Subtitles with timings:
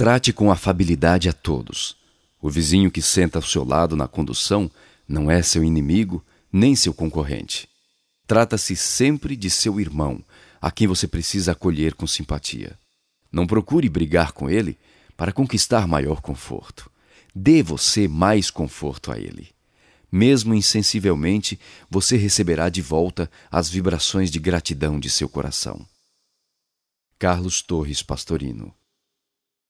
[0.00, 1.94] Trate com afabilidade a todos.
[2.40, 4.70] O vizinho que senta ao seu lado na condução
[5.06, 7.68] não é seu inimigo nem seu concorrente.
[8.26, 10.24] Trata-se sempre de seu irmão,
[10.58, 12.78] a quem você precisa acolher com simpatia.
[13.30, 14.78] Não procure brigar com ele
[15.18, 16.90] para conquistar maior conforto.
[17.34, 19.50] Dê você mais conforto a ele.
[20.10, 21.60] Mesmo insensivelmente,
[21.90, 25.86] você receberá de volta as vibrações de gratidão de seu coração.
[27.18, 28.74] Carlos Torres Pastorino